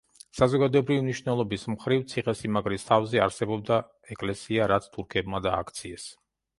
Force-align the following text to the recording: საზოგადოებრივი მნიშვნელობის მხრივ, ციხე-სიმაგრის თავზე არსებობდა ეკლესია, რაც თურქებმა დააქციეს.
საზოგადოებრივი 0.37 1.03
მნიშვნელობის 1.03 1.65
მხრივ, 1.75 2.01
ციხე-სიმაგრის 2.15 2.87
თავზე 2.89 3.23
არსებობდა 3.29 3.81
ეკლესია, 4.19 4.71
რაც 4.77 4.93
თურქებმა 4.99 5.49
დააქციეს. 5.49 6.13